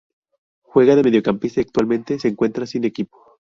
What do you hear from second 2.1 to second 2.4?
se